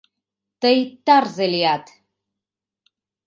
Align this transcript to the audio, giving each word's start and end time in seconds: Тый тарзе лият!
Тый 0.61 0.77
тарзе 1.05 1.45
лият! 1.53 1.85